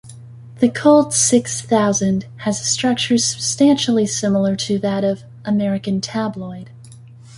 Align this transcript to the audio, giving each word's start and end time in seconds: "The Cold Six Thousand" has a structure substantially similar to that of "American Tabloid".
"The 0.61 0.69
Cold 0.69 1.13
Six 1.13 1.61
Thousand" 1.61 2.25
has 2.37 2.59
a 2.59 2.63
structure 2.63 3.19
substantially 3.19 4.07
similar 4.07 4.55
to 4.55 4.79
that 4.79 5.03
of 5.03 5.21
"American 5.45 6.01
Tabloid". 6.01 6.71